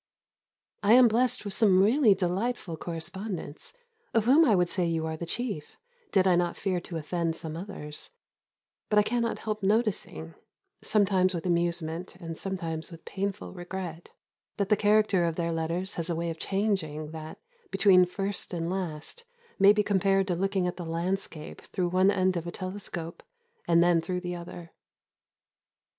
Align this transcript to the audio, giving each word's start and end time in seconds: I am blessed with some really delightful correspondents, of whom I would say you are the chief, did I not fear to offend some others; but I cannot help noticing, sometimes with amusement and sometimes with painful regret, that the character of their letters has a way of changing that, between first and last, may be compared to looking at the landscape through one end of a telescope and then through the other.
I 0.81 0.93
am 0.93 1.07
blessed 1.07 1.45
with 1.45 1.53
some 1.53 1.79
really 1.79 2.15
delightful 2.15 2.75
correspondents, 2.75 3.75
of 4.15 4.25
whom 4.25 4.45
I 4.45 4.55
would 4.55 4.71
say 4.71 4.87
you 4.87 5.05
are 5.05 5.15
the 5.15 5.27
chief, 5.27 5.77
did 6.11 6.25
I 6.25 6.35
not 6.35 6.57
fear 6.57 6.79
to 6.79 6.97
offend 6.97 7.35
some 7.35 7.55
others; 7.55 8.09
but 8.89 8.97
I 8.97 9.03
cannot 9.03 9.37
help 9.37 9.61
noticing, 9.61 10.33
sometimes 10.81 11.35
with 11.35 11.45
amusement 11.45 12.15
and 12.15 12.35
sometimes 12.35 12.89
with 12.89 13.05
painful 13.05 13.53
regret, 13.53 14.09
that 14.57 14.69
the 14.69 14.75
character 14.75 15.23
of 15.25 15.35
their 15.35 15.51
letters 15.51 15.93
has 15.93 16.09
a 16.09 16.15
way 16.15 16.31
of 16.31 16.39
changing 16.39 17.11
that, 17.11 17.37
between 17.69 18.05
first 18.07 18.55
and 18.55 18.71
last, 18.71 19.23
may 19.59 19.71
be 19.71 19.83
compared 19.83 20.27
to 20.29 20.35
looking 20.35 20.65
at 20.65 20.77
the 20.77 20.83
landscape 20.83 21.61
through 21.61 21.89
one 21.89 22.09
end 22.09 22.35
of 22.35 22.47
a 22.47 22.51
telescope 22.51 23.21
and 23.67 23.83
then 23.83 24.01
through 24.01 24.21
the 24.21 24.35
other. 24.35 24.71